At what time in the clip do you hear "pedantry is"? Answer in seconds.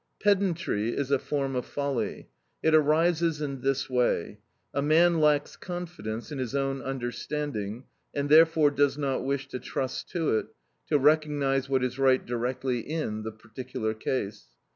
0.19-1.11